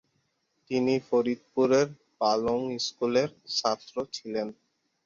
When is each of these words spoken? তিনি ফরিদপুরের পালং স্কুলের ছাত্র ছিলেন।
তিনি 0.71 0.93
ফরিদপুরের 1.07 1.87
পালং 2.19 2.59
স্কুলের 2.85 3.29
ছাত্র 3.57 3.95
ছিলেন। 4.15 4.47